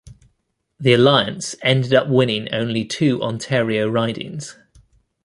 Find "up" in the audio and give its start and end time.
1.93-2.07